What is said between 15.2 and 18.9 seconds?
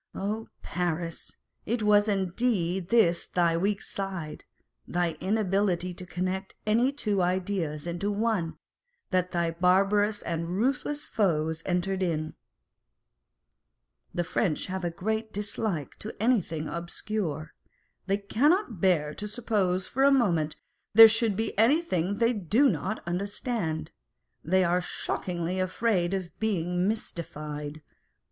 dislike to anything obscure. They cannot